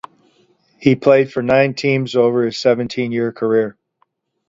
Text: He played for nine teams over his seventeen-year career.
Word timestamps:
He 0.79 0.95
played 0.95 1.31
for 1.31 1.43
nine 1.43 1.75
teams 1.75 2.15
over 2.15 2.43
his 2.43 2.57
seventeen-year 2.57 3.31
career. 3.33 3.77